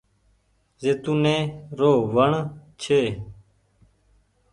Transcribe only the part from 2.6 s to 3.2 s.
ڇي۔